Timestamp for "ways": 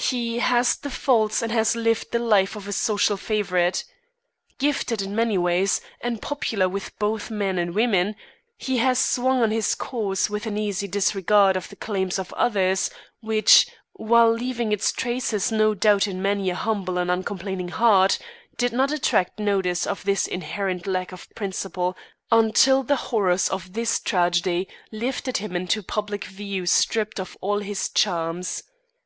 5.36-5.82